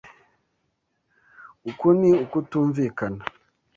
Uku 1.69 1.87
ni 1.99 2.09
ukutumvikana. 2.23 3.23